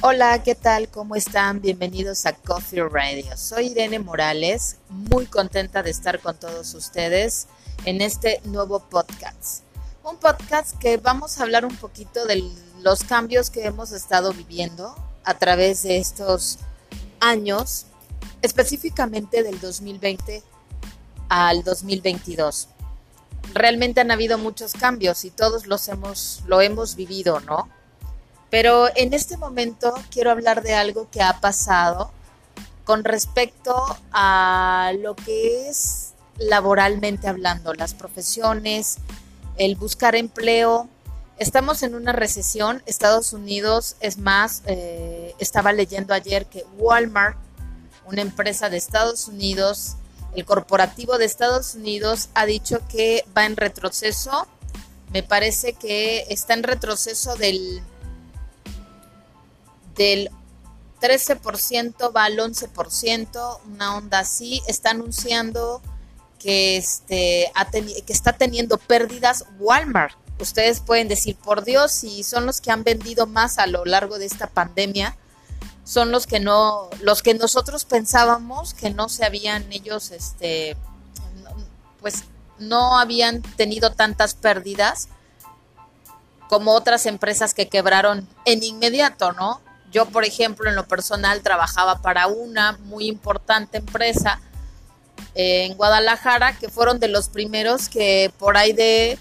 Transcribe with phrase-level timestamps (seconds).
[0.00, 0.88] Hola, ¿qué tal?
[0.88, 1.60] ¿Cómo están?
[1.60, 3.36] Bienvenidos a Coffee Radio.
[3.36, 7.48] Soy Irene Morales, muy contenta de estar con todos ustedes
[7.84, 9.64] en este nuevo podcast.
[10.04, 12.44] Un podcast que vamos a hablar un poquito de
[12.80, 14.94] los cambios que hemos estado viviendo
[15.24, 16.60] a través de estos
[17.18, 17.86] años,
[18.40, 20.44] específicamente del 2020
[21.28, 22.68] al 2022.
[23.52, 27.68] Realmente han habido muchos cambios y todos los hemos lo hemos vivido, ¿no?
[28.50, 32.10] Pero en este momento quiero hablar de algo que ha pasado
[32.84, 33.74] con respecto
[34.12, 38.96] a lo que es laboralmente hablando, las profesiones,
[39.58, 40.88] el buscar empleo.
[41.38, 42.82] Estamos en una recesión.
[42.86, 47.36] Estados Unidos, es más, eh, estaba leyendo ayer que Walmart,
[48.06, 49.96] una empresa de Estados Unidos,
[50.34, 54.46] el corporativo de Estados Unidos, ha dicho que va en retroceso.
[55.12, 57.82] Me parece que está en retroceso del
[59.98, 60.30] del
[61.02, 65.82] 13% va al 11%, una onda así, está anunciando
[66.38, 67.52] que, este,
[68.06, 70.16] que está teniendo pérdidas Walmart.
[70.40, 74.18] Ustedes pueden decir, por Dios, si son los que han vendido más a lo largo
[74.18, 75.16] de esta pandemia,
[75.84, 80.76] son los que no, los que nosotros pensábamos que no se habían ellos, este,
[82.00, 82.24] pues
[82.58, 85.08] no habían tenido tantas pérdidas
[86.48, 89.60] como otras empresas que quebraron en inmediato, ¿no?
[89.90, 94.40] Yo, por ejemplo, en lo personal trabajaba para una muy importante empresa
[95.34, 99.18] eh, en Guadalajara, que fueron de los primeros que por ahí de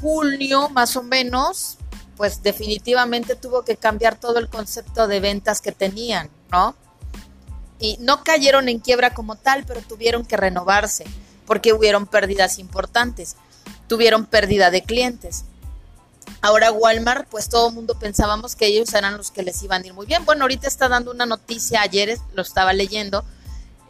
[0.00, 1.78] junio más o menos,
[2.16, 6.74] pues definitivamente tuvo que cambiar todo el concepto de ventas que tenían, ¿no?
[7.78, 11.04] Y no cayeron en quiebra como tal, pero tuvieron que renovarse
[11.46, 13.36] porque hubieron pérdidas importantes,
[13.88, 15.44] tuvieron pérdida de clientes.
[16.42, 19.86] Ahora Walmart, pues todo el mundo pensábamos que ellos eran los que les iban a
[19.86, 20.24] ir muy bien.
[20.24, 23.24] Bueno, ahorita está dando una noticia, ayer lo estaba leyendo,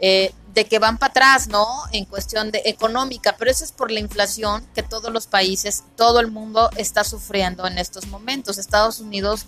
[0.01, 1.67] eh, de que van para atrás, ¿no?
[1.93, 6.19] En cuestión de económica, pero eso es por la inflación que todos los países, todo
[6.19, 8.59] el mundo está sufriendo en estos momentos.
[8.59, 9.47] Estados Unidos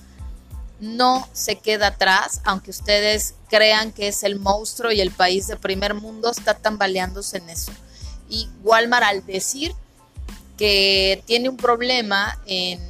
[0.79, 5.57] no se queda atrás, aunque ustedes crean que es el monstruo y el país de
[5.57, 7.73] primer mundo, está tambaleándose en eso.
[8.29, 9.75] Y Walmart al decir
[10.57, 12.81] que tiene un problema en,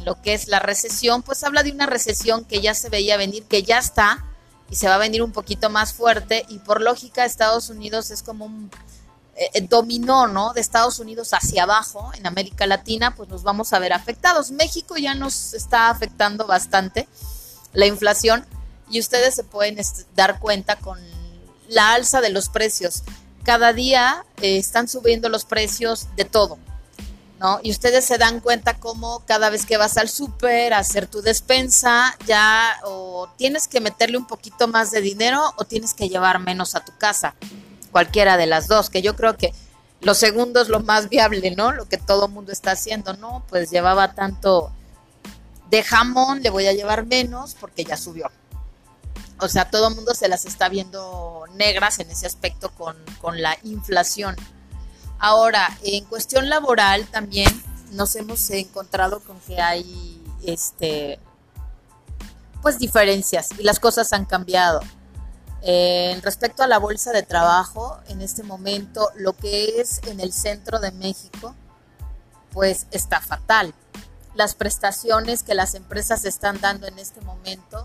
[0.00, 3.44] lo que es la recesión, pues habla de una recesión que ya se veía venir,
[3.44, 4.24] que ya está
[4.70, 8.22] y se va a venir un poquito más fuerte y por lógica Estados Unidos es
[8.22, 8.70] como un
[9.36, 10.52] eh, eh, dominó, ¿no?
[10.54, 14.50] De Estados Unidos hacia abajo en América Latina, pues nos vamos a ver afectados.
[14.50, 17.08] México ya nos está afectando bastante
[17.74, 18.46] la inflación
[18.90, 19.78] y ustedes se pueden
[20.14, 20.98] dar cuenta con
[21.68, 23.02] la alza de los precios.
[23.44, 26.58] Cada día eh, están subiendo los precios de todo
[27.62, 31.22] y ustedes se dan cuenta cómo cada vez que vas al súper a hacer tu
[31.22, 36.38] despensa, ya o tienes que meterle un poquito más de dinero o tienes que llevar
[36.38, 37.34] menos a tu casa.
[37.90, 39.52] Cualquiera de las dos, que yo creo que
[40.00, 41.72] lo segundo es lo más viable, ¿no?
[41.72, 43.44] Lo que todo mundo está haciendo, ¿no?
[43.48, 44.72] Pues llevaba tanto
[45.70, 48.30] de jamón, le voy a llevar menos porque ya subió.
[49.40, 53.42] O sea, todo el mundo se las está viendo negras en ese aspecto con, con
[53.42, 54.36] la inflación.
[55.24, 57.48] Ahora, en cuestión laboral también
[57.92, 61.20] nos hemos encontrado con que hay este
[62.60, 64.80] pues diferencias y las cosas han cambiado.
[65.60, 70.32] En respecto a la bolsa de trabajo, en este momento lo que es en el
[70.32, 71.54] centro de México,
[72.50, 73.74] pues está fatal.
[74.34, 77.84] Las prestaciones que las empresas están dando en este momento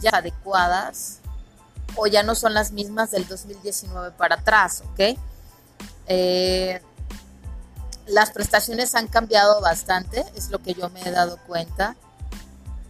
[0.00, 1.18] ya adecuadas
[1.94, 5.18] o ya no son las mismas del 2019 para atrás, ¿ok?
[6.06, 6.80] Eh,
[8.06, 11.96] las prestaciones han cambiado bastante, es lo que yo me he dado cuenta.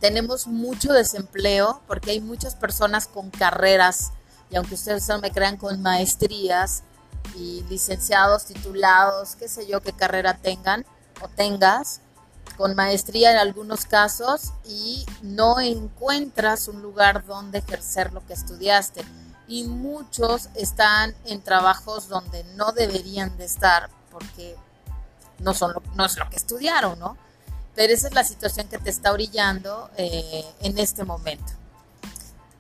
[0.01, 4.11] Tenemos mucho desempleo porque hay muchas personas con carreras,
[4.51, 6.83] y aunque ustedes no me crean, con maestrías
[7.37, 10.85] y licenciados, titulados, qué sé yo, qué carrera tengan
[11.23, 12.01] o tengas,
[12.57, 19.05] con maestría en algunos casos, y no encuentras un lugar donde ejercer lo que estudiaste
[19.47, 24.57] y muchos están en trabajos donde no deberían de estar porque
[25.39, 27.17] no, son no es lo que estudiaron, ¿no?
[27.75, 31.53] Pero esa es la situación que te está orillando eh, en este momento.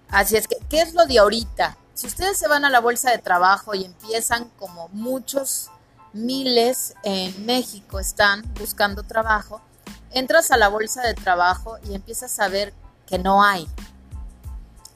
[0.09, 1.77] Así es que, ¿qué es lo de ahorita?
[1.95, 5.71] Si ustedes se van a la bolsa de trabajo y empiezan como muchos
[6.13, 9.61] miles en México están buscando trabajo,
[10.11, 12.73] entras a la bolsa de trabajo y empiezas a ver
[13.07, 13.69] que no hay,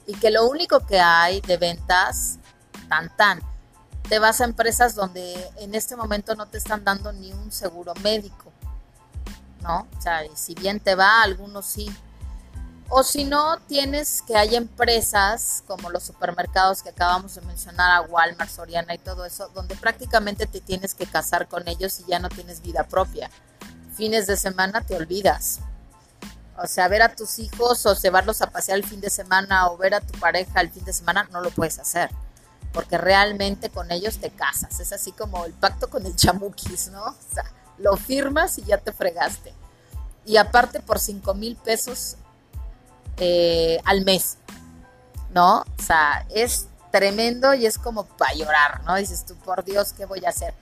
[0.09, 2.39] y que lo único que hay de ventas,
[2.89, 3.39] tan tan,
[4.09, 7.93] te vas a empresas donde en este momento no te están dando ni un seguro
[8.01, 8.51] médico,
[9.61, 9.87] ¿no?
[9.95, 11.95] O sea, si bien te va, algunos sí.
[12.89, 18.01] O si no, tienes que hay empresas como los supermercados que acabamos de mencionar, a
[18.01, 22.17] Walmart, Soriana y todo eso, donde prácticamente te tienes que casar con ellos y ya
[22.17, 23.29] no tienes vida propia.
[23.93, 25.59] Fines de semana te olvidas.
[26.61, 29.77] O sea, ver a tus hijos o llevarlos a pasear el fin de semana o
[29.77, 32.09] ver a tu pareja el fin de semana no lo puedes hacer.
[32.73, 34.79] Porque realmente con ellos te casas.
[34.79, 37.03] Es así como el pacto con el chamuquis, ¿no?
[37.03, 37.45] O sea,
[37.77, 39.53] lo firmas y ya te fregaste.
[40.25, 42.17] Y aparte por 5 mil pesos
[43.17, 44.37] eh, al mes,
[45.33, 45.61] ¿no?
[45.61, 48.95] O sea, es tremendo y es como para llorar, ¿no?
[48.95, 50.53] Dices tú, por Dios, ¿qué voy a hacer?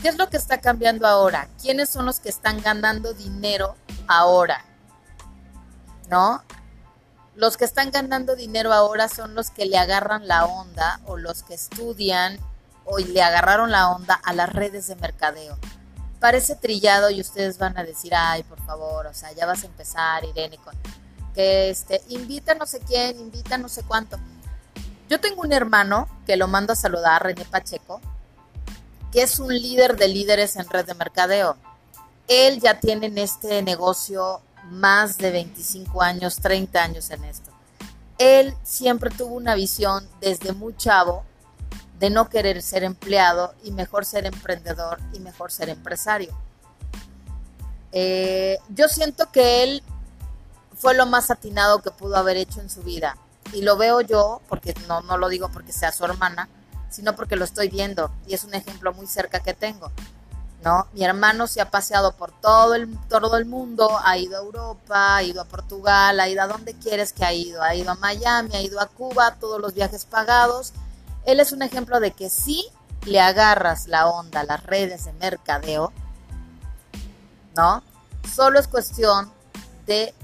[0.00, 1.48] ¿Qué es lo que está cambiando ahora?
[1.60, 3.76] ¿Quiénes son los que están ganando dinero
[4.06, 4.64] ahora?
[6.08, 6.42] ¿No?
[7.34, 11.42] Los que están ganando dinero ahora son los que le agarran la onda o los
[11.42, 12.38] que estudian
[12.84, 15.58] o le agarraron la onda a las redes de mercadeo.
[16.20, 19.66] Parece trillado y ustedes van a decir, ay, por favor, o sea, ya vas a
[19.66, 20.74] empezar, Irene, con
[21.34, 24.18] que este, invita no sé quién, invita no sé cuánto.
[25.10, 28.00] Yo tengo un hermano que lo mando a saludar, René Pacheco,
[29.12, 31.56] que es un líder de líderes en red de mercadeo.
[32.26, 37.50] Él ya tiene en este negocio más de 25 años, 30 años en esto.
[38.18, 41.24] Él siempre tuvo una visión desde muy chavo
[41.98, 46.36] de no querer ser empleado y mejor ser emprendedor y mejor ser empresario.
[47.92, 49.82] Eh, yo siento que él
[50.76, 53.16] fue lo más atinado que pudo haber hecho en su vida.
[53.52, 56.48] Y lo veo yo, porque no, no lo digo porque sea su hermana,
[56.90, 59.90] sino porque lo estoy viendo y es un ejemplo muy cerca que tengo.
[60.62, 60.86] ¿No?
[60.92, 65.16] Mi hermano se ha paseado por todo el, todo el mundo, ha ido a Europa,
[65.16, 67.94] ha ido a Portugal, ha ido a donde quieres que ha ido, ha ido a
[67.96, 70.72] Miami, ha ido a Cuba, todos los viajes pagados.
[71.24, 72.66] Él es un ejemplo de que si
[73.04, 75.92] le agarras la onda las redes de mercadeo,
[77.54, 77.82] ¿no?
[78.34, 79.32] Solo es cuestión
[79.86, 80.14] de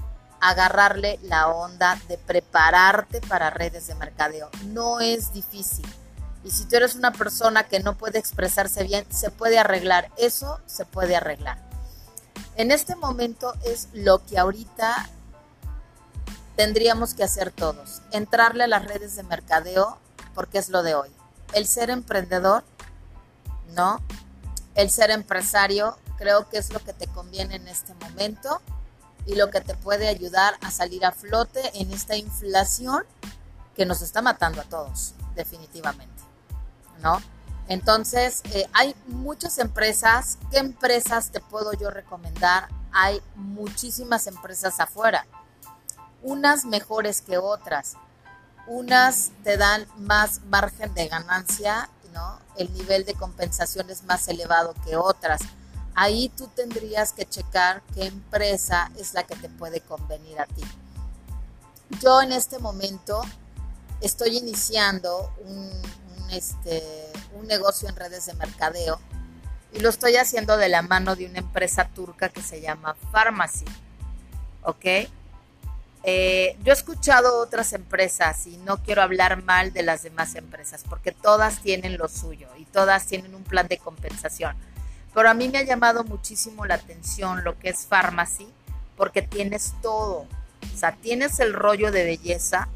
[0.41, 4.49] agarrarle la onda de prepararte para redes de mercadeo.
[4.65, 5.85] No es difícil.
[6.43, 10.11] Y si tú eres una persona que no puede expresarse bien, se puede arreglar.
[10.17, 11.57] Eso se puede arreglar.
[12.55, 15.09] En este momento es lo que ahorita
[16.55, 18.01] tendríamos que hacer todos.
[18.11, 19.97] Entrarle a las redes de mercadeo
[20.35, 21.09] porque es lo de hoy.
[21.53, 22.63] El ser emprendedor,
[23.73, 24.01] ¿no?
[24.75, 28.61] El ser empresario creo que es lo que te conviene en este momento
[29.25, 33.03] y lo que te puede ayudar a salir a flote en esta inflación
[33.75, 36.12] que nos está matando a todos, definitivamente,
[37.01, 37.21] ¿no?
[37.67, 40.37] Entonces, eh, hay muchas empresas.
[40.51, 42.67] ¿Qué empresas te puedo yo recomendar?
[42.91, 45.25] Hay muchísimas empresas afuera,
[46.21, 47.93] unas mejores que otras.
[48.67, 52.39] Unas te dan más margen de ganancia, ¿no?
[52.55, 55.41] El nivel de compensación es más elevado que otras
[55.95, 60.63] ahí tú tendrías que checar qué empresa es la que te puede convenir a ti.
[62.01, 63.21] Yo en este momento
[64.01, 65.71] estoy iniciando un,
[66.33, 66.83] este,
[67.33, 68.99] un negocio en redes de mercadeo
[69.71, 73.65] y lo estoy haciendo de la mano de una empresa turca que se llama Pharmacy.
[74.63, 74.85] ¿Ok?
[76.05, 80.83] Eh, yo he escuchado otras empresas y no quiero hablar mal de las demás empresas
[80.87, 84.55] porque todas tienen lo suyo y todas tienen un plan de compensación
[85.13, 88.47] pero a mí me ha llamado muchísimo la atención lo que es Pharmacy,
[88.97, 90.25] porque tienes todo.
[90.73, 92.67] O sea, tienes el rollo de belleza,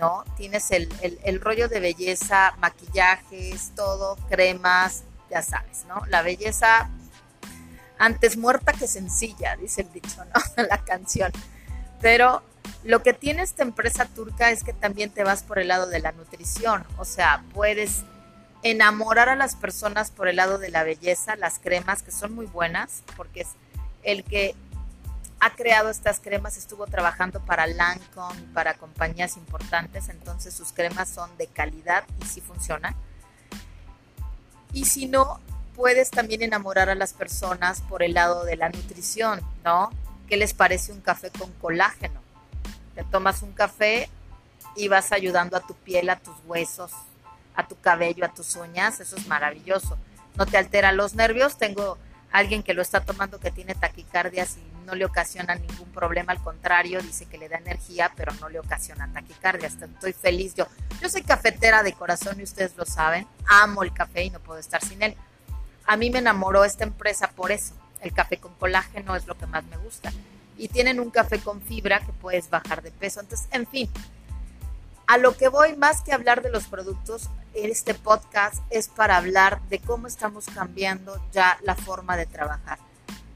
[0.00, 0.24] ¿no?
[0.36, 6.02] Tienes el, rollo de belleza, maquillajes, todo, cremas, ya sabes, ¿no?
[6.06, 6.90] La belleza
[7.98, 10.62] antes muerta que sencilla, dice el dicho, ¿no?
[10.68, 11.30] La canción.
[12.00, 12.42] Pero
[12.82, 16.00] lo que tiene esta empresa turca es que también te vas por el lado de
[16.00, 18.04] la nutrición, o sea, puedes
[18.62, 22.46] enamorar a las personas por el lado de la belleza, las cremas que son muy
[22.46, 23.48] buenas, porque es
[24.02, 24.54] el que
[25.40, 31.34] ha creado estas cremas estuvo trabajando para Lancome, para compañías importantes, entonces sus cremas son
[31.38, 32.94] de calidad y sí funcionan.
[34.72, 35.40] Y si no,
[35.74, 39.90] puedes también enamorar a las personas por el lado de la nutrición, ¿no?
[40.28, 42.20] ¿Qué les parece un café con colágeno?
[42.94, 44.10] Te tomas un café
[44.76, 46.92] y vas ayudando a tu piel, a tus huesos,
[47.56, 49.96] a tu cabello, a tus uñas, eso es maravilloso.
[50.36, 51.56] No te altera los nervios.
[51.56, 51.98] Tengo
[52.30, 56.42] alguien que lo está tomando que tiene taquicardias y no le ocasiona ningún problema, al
[56.42, 59.76] contrario, dice que le da energía, pero no le ocasiona taquicardias.
[59.80, 60.66] Estoy feliz yo.
[61.00, 63.24] Yo soy cafetera de corazón y ustedes lo saben.
[63.46, 65.14] Amo el café y no puedo estar sin él.
[65.86, 67.74] A mí me enamoró esta empresa por eso.
[68.00, 70.12] El café con colágeno es lo que más me gusta.
[70.58, 73.20] Y tienen un café con fibra que puedes bajar de peso.
[73.20, 73.88] Entonces, en fin,
[75.06, 79.60] a lo que voy más que hablar de los productos, este podcast es para hablar
[79.68, 82.80] de cómo estamos cambiando ya la forma de trabajar.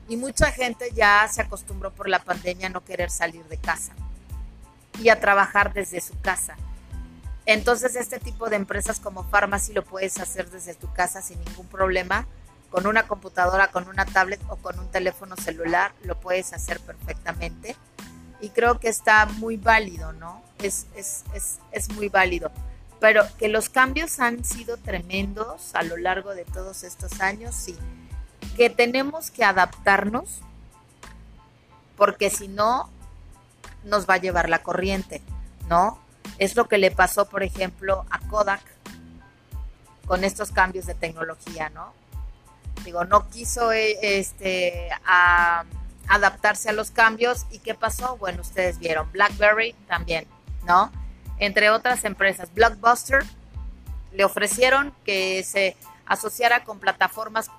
[0.08, 3.92] Y mucha gente ya se acostumbró por la pandemia a no querer salir de casa.
[5.00, 6.56] y a trabajar desde su casa.
[7.46, 11.66] Entonces este tipo de empresas como Pharmacy lo puedes hacer desde tu casa sin ningún
[11.66, 12.26] problema,
[12.70, 17.76] con una computadora, con una tablet o con un teléfono celular, lo puedes hacer perfectamente.
[18.40, 20.42] Y creo que está muy válido, ¿no?
[20.58, 22.50] Es, es, es, es muy válido.
[23.00, 27.76] Pero que los cambios han sido tremendos a lo largo de todos estos años, sí.
[28.56, 30.40] Que tenemos que adaptarnos,
[31.96, 32.90] porque si no,
[33.84, 35.22] nos va a llevar la corriente,
[35.68, 35.98] ¿no?
[36.38, 38.62] Es lo que le pasó, por ejemplo, a Kodak
[40.06, 41.92] con estos cambios de tecnología, ¿no?
[42.84, 44.88] Digo, no quiso eh, este,
[46.08, 48.16] adaptarse a los cambios y ¿qué pasó?
[48.16, 50.26] Bueno, ustedes vieron, BlackBerry también,
[50.66, 50.90] ¿no?
[51.38, 53.24] Entre otras empresas, Blockbuster
[54.12, 57.50] le ofrecieron que se asociara con plataformas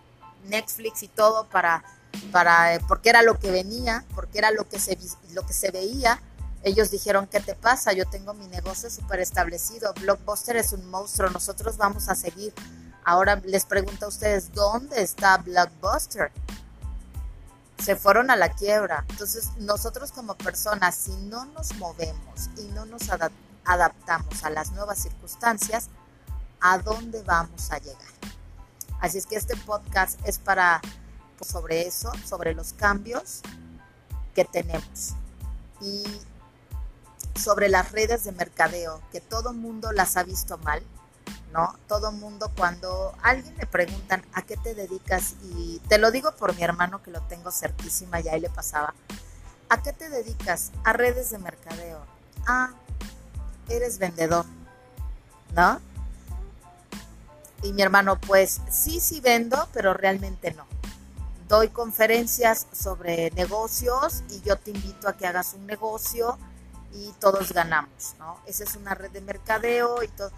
[0.46, 1.84] Netflix y todo para,
[2.32, 4.98] para porque era lo que venía, porque era lo que se,
[5.34, 6.20] lo que se veía
[6.66, 7.94] ellos dijeron, ¿qué te pasa?
[7.94, 9.94] Yo tengo mi negocio súper establecido.
[10.02, 12.56] Blockbuster es un monstruo, nosotros vamos a seguir.
[13.04, 16.32] Ahora les pregunto a ustedes, ¿dónde está Blockbuster?
[17.78, 19.06] Se fueron a la quiebra.
[19.10, 23.04] Entonces, nosotros como personas, si no nos movemos y no nos
[23.64, 25.90] adaptamos a las nuevas circunstancias,
[26.62, 28.10] ¿a dónde vamos a llegar?
[29.00, 30.82] Así es que este podcast es para
[31.38, 33.42] pues, sobre eso, sobre los cambios
[34.34, 35.14] que tenemos.
[35.82, 36.04] Y
[37.40, 40.82] sobre las redes de mercadeo, que todo mundo las ha visto mal,
[41.52, 41.76] ¿no?
[41.88, 46.56] Todo mundo cuando alguien le preguntan a qué te dedicas, y te lo digo por
[46.56, 48.94] mi hermano que lo tengo cerquísima y ahí le pasaba,
[49.70, 50.72] ¿a qué te dedicas?
[50.84, 52.00] A redes de mercadeo.
[52.48, 52.72] Ah,
[53.70, 54.46] eres vendedor,
[55.54, 55.80] ¿no?
[57.64, 60.66] Y mi hermano, pues sí, sí vendo, pero realmente no.
[61.48, 66.38] Doy conferencias sobre negocios y yo te invito a que hagas un negocio
[66.94, 68.38] y todos ganamos, ¿no?
[68.46, 70.32] Esa es una red de mercadeo y todo.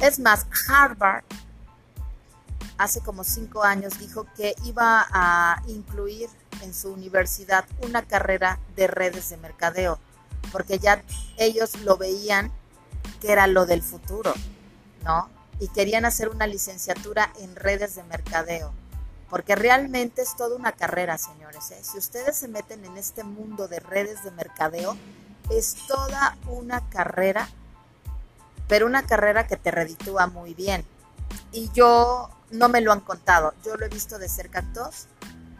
[0.00, 1.24] Es más, Harvard
[2.78, 6.28] hace como cinco años dijo que iba a incluir
[6.62, 9.98] en su universidad una carrera de redes de mercadeo,
[10.52, 11.02] porque ya
[11.36, 12.52] ellos lo veían
[13.20, 14.32] que era lo del futuro,
[15.04, 15.28] ¿no?
[15.60, 18.72] Y querían hacer una licenciatura en redes de mercadeo,
[19.28, 21.70] porque realmente es toda una carrera, señores.
[21.72, 21.80] ¿eh?
[21.82, 24.96] Si ustedes se meten en este mundo de redes de mercadeo,
[25.50, 27.48] es toda una carrera,
[28.68, 30.84] pero una carrera que te reditúa muy bien.
[31.52, 35.06] Y yo no me lo han contado, yo lo he visto de cerca todos,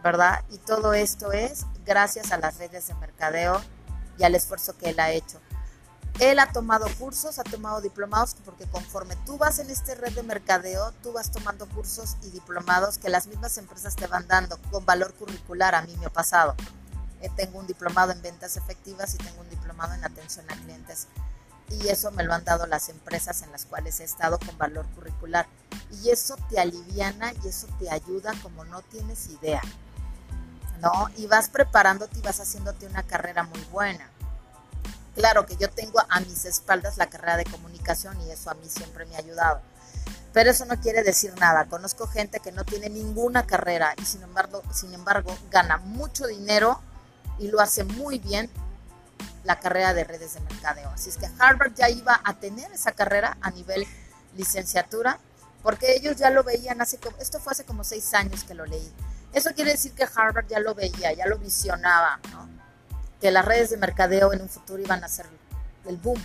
[0.03, 0.43] ¿verdad?
[0.49, 3.61] Y todo esto es gracias a las redes de mercadeo
[4.17, 5.39] y al esfuerzo que él ha hecho.
[6.19, 10.23] Él ha tomado cursos, ha tomado diplomados, porque conforme tú vas en este red de
[10.23, 14.85] mercadeo, tú vas tomando cursos y diplomados que las mismas empresas te van dando con
[14.85, 15.75] valor curricular.
[15.75, 16.55] A mí me ha pasado.
[17.21, 21.07] Eh, tengo un diplomado en ventas efectivas y tengo un diplomado en atención a clientes.
[21.69, 24.85] Y eso me lo han dado las empresas en las cuales he estado con valor
[24.95, 25.47] curricular.
[26.03, 29.61] Y eso te aliviana y eso te ayuda como no tienes idea.
[30.81, 31.07] ¿No?
[31.15, 34.09] Y vas preparándote y vas haciéndote una carrera muy buena.
[35.19, 38.69] Claro que yo tengo a mis espaldas la carrera de comunicación y eso a mí
[38.69, 39.59] siempre me ha ayudado.
[40.31, 41.65] Pero eso no quiere decir nada.
[41.65, 46.79] Conozco gente que no tiene ninguna carrera y sin embargo, sin embargo gana mucho dinero
[47.37, 48.49] y lo hace muy bien
[49.43, 50.89] la carrera de redes de mercadeo.
[50.91, 53.85] Así es que Harvard ya iba a tener esa carrera a nivel
[54.37, 55.19] licenciatura,
[55.63, 58.65] porque ellos ya lo veían hace como, esto fue hace como seis años que lo
[58.65, 58.89] leí.
[59.33, 62.58] Eso quiere decir que Harvard ya lo veía, ya lo visionaba, ¿no?
[63.21, 65.25] Que las redes de mercadeo en un futuro iban a ser
[65.85, 66.21] el boom.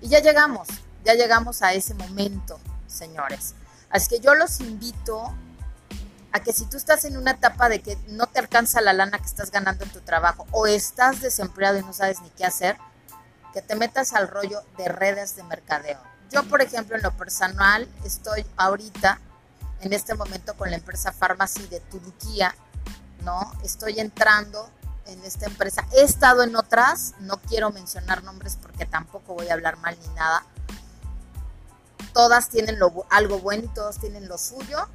[0.00, 0.68] Y ya llegamos,
[1.04, 3.54] ya llegamos a ese momento, señores.
[3.90, 5.32] Así que yo los invito
[6.32, 9.18] a que si tú estás en una etapa de que no te alcanza la lana
[9.18, 12.76] que estás ganando en tu trabajo o estás desempleado y no sabes ni qué hacer,
[13.52, 16.00] que te metas al rollo de redes de mercadeo.
[16.30, 19.20] Yo, por ejemplo, en lo personal, estoy ahorita,
[19.82, 22.54] en este momento, con la empresa Pharmacy de Turquía,
[23.22, 23.52] ¿no?
[23.62, 24.70] Estoy entrando
[25.06, 25.86] en esta empresa.
[25.92, 30.14] He estado en otras, no quiero mencionar nombres porque tampoco voy a hablar mal ni
[30.14, 30.44] nada.
[32.12, 34.88] Todas tienen lo, algo bueno y todos tienen lo suyo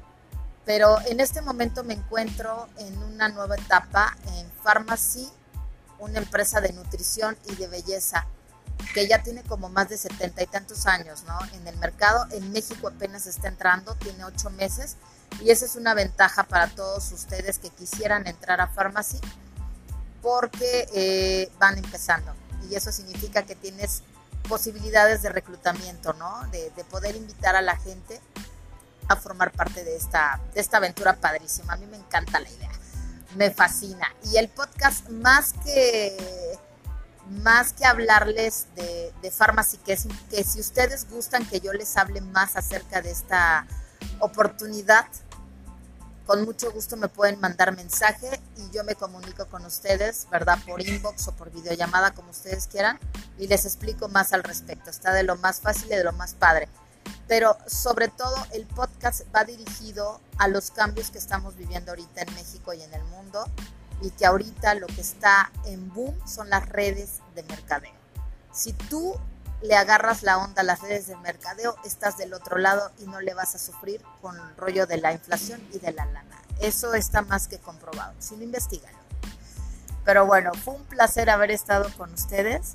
[0.68, 5.26] pero en este momento me encuentro en una nueva etapa en Pharmacy,
[5.98, 8.26] una empresa de nutrición y de belleza
[8.92, 11.38] que ya tiene como más de setenta y tantos años ¿no?
[11.54, 12.26] en el mercado.
[12.32, 14.96] En México apenas está entrando, tiene ocho meses
[15.40, 19.22] y esa es una ventaja para todos ustedes que quisieran entrar a Pharmacy
[20.22, 22.34] porque eh, van empezando
[22.68, 24.02] y eso significa que tienes
[24.48, 26.46] posibilidades de reclutamiento, ¿no?
[26.50, 28.20] De, de poder invitar a la gente
[29.08, 31.74] a formar parte de esta, de esta aventura padrísima.
[31.74, 32.70] A mí me encanta la idea,
[33.36, 34.06] me fascina.
[34.24, 36.58] Y el podcast más que
[37.28, 39.98] más que hablarles de, de Pharmacy, que,
[40.30, 43.66] que si ustedes gustan que yo les hable más acerca de esta
[44.20, 45.06] oportunidad,
[46.28, 50.58] con mucho gusto me pueden mandar mensaje y yo me comunico con ustedes, ¿verdad?
[50.66, 53.00] Por inbox o por videollamada, como ustedes quieran,
[53.38, 54.90] y les explico más al respecto.
[54.90, 56.68] Está de lo más fácil y de lo más padre.
[57.28, 62.34] Pero sobre todo el podcast va dirigido a los cambios que estamos viviendo ahorita en
[62.34, 63.46] México y en el mundo
[64.02, 67.94] y que ahorita lo que está en boom son las redes de mercadeo.
[68.52, 69.14] Si tú
[69.60, 73.20] le agarras la onda a las redes de mercadeo, estás del otro lado y no
[73.20, 76.42] le vas a sufrir con el rollo de la inflación y de la lana.
[76.60, 78.98] Eso está más que comprobado, sin investigarlo.
[80.04, 82.74] Pero bueno, fue un placer haber estado con ustedes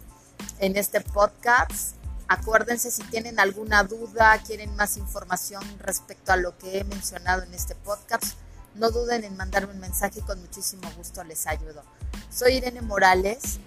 [0.60, 1.96] en este podcast.
[2.28, 7.54] Acuérdense si tienen alguna duda, quieren más información respecto a lo que he mencionado en
[7.54, 8.36] este podcast,
[8.76, 11.84] no duden en mandarme un mensaje y con muchísimo gusto les ayudo.
[12.30, 13.60] Soy Irene Morales.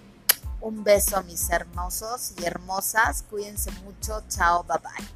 [0.67, 3.23] Un beso mis hermosos y hermosas.
[3.31, 4.25] Cuídense mucho.
[4.29, 5.16] Chao, bye bye.